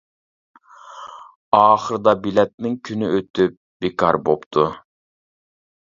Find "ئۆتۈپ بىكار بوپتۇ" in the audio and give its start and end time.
3.19-4.69